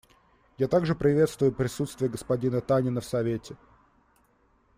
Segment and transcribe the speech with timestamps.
[0.57, 3.55] Я также приветствую присутствие господина Танина в Совете.